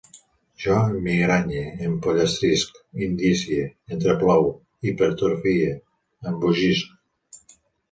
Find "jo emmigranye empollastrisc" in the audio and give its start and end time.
0.61-2.79